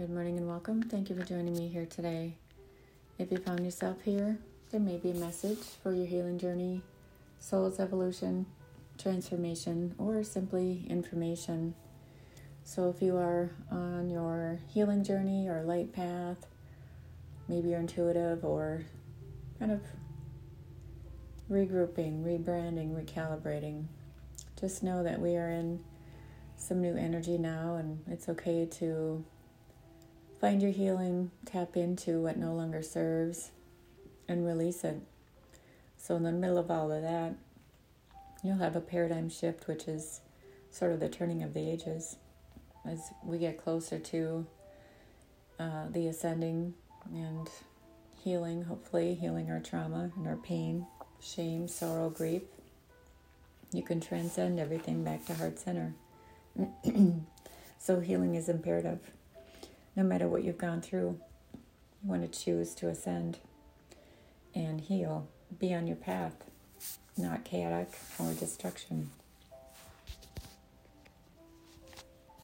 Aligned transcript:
Good 0.00 0.08
morning 0.08 0.38
and 0.38 0.48
welcome. 0.48 0.82
Thank 0.82 1.10
you 1.10 1.16
for 1.16 1.26
joining 1.26 1.52
me 1.52 1.68
here 1.68 1.84
today. 1.84 2.32
If 3.18 3.30
you 3.30 3.36
found 3.36 3.66
yourself 3.66 4.00
here, 4.02 4.38
there 4.70 4.80
may 4.80 4.96
be 4.96 5.10
a 5.10 5.14
message 5.14 5.58
for 5.82 5.92
your 5.92 6.06
healing 6.06 6.38
journey, 6.38 6.80
soul's 7.38 7.78
evolution, 7.78 8.46
transformation, 8.96 9.94
or 9.98 10.24
simply 10.24 10.86
information. 10.88 11.74
So, 12.64 12.88
if 12.88 13.02
you 13.02 13.14
are 13.18 13.50
on 13.70 14.08
your 14.08 14.60
healing 14.72 15.04
journey 15.04 15.48
or 15.48 15.64
light 15.64 15.92
path, 15.92 16.46
maybe 17.46 17.68
you're 17.68 17.80
intuitive 17.80 18.42
or 18.42 18.86
kind 19.58 19.70
of 19.70 19.82
regrouping, 21.50 22.24
rebranding, 22.24 22.94
recalibrating, 22.94 23.84
just 24.58 24.82
know 24.82 25.02
that 25.02 25.20
we 25.20 25.36
are 25.36 25.50
in 25.50 25.84
some 26.56 26.80
new 26.80 26.96
energy 26.96 27.36
now, 27.36 27.74
and 27.74 28.02
it's 28.08 28.30
okay 28.30 28.64
to 28.64 29.22
find 30.40 30.62
your 30.62 30.72
healing, 30.72 31.30
tap 31.44 31.76
into 31.76 32.22
what 32.22 32.36
no 32.36 32.54
longer 32.54 32.82
serves, 32.82 33.50
and 34.26 34.46
release 34.46 34.84
it. 34.84 35.00
So, 35.98 36.16
in 36.16 36.22
the 36.22 36.32
middle 36.32 36.58
of 36.58 36.70
all 36.70 36.90
of 36.90 37.02
that, 37.02 37.34
you'll 38.42 38.56
have 38.56 38.74
a 38.74 38.80
paradigm 38.80 39.28
shift, 39.28 39.68
which 39.68 39.86
is 39.86 40.20
sort 40.70 40.92
of 40.92 41.00
the 41.00 41.08
turning 41.08 41.42
of 41.42 41.52
the 41.52 41.70
ages 41.70 42.16
as 42.86 43.10
we 43.24 43.38
get 43.38 43.62
closer 43.62 43.98
to 43.98 44.46
uh, 45.58 45.86
the 45.90 46.06
ascending 46.06 46.72
and 47.12 47.50
healing, 48.22 48.64
hopefully, 48.64 49.14
healing 49.14 49.50
our 49.50 49.60
trauma 49.60 50.10
and 50.16 50.26
our 50.26 50.36
pain, 50.36 50.86
shame, 51.20 51.68
sorrow, 51.68 52.08
grief. 52.08 52.42
You 53.72 53.82
can 53.82 54.00
transcend 54.00 54.58
everything 54.58 55.04
back 55.04 55.26
to 55.26 55.34
heart 55.34 55.58
center. 55.58 55.94
so 57.78 58.00
healing 58.00 58.34
is 58.34 58.48
imperative. 58.48 59.00
No 60.00 60.06
matter 60.06 60.26
what 60.26 60.44
you've 60.44 60.56
gone 60.56 60.80
through, 60.80 61.20
you 62.02 62.08
want 62.08 62.22
to 62.22 62.40
choose 62.40 62.74
to 62.76 62.88
ascend 62.88 63.36
and 64.54 64.80
heal. 64.80 65.28
Be 65.58 65.74
on 65.74 65.86
your 65.86 65.96
path, 65.96 66.42
not 67.18 67.44
chaotic 67.44 67.90
or 68.18 68.32
destruction. 68.32 69.10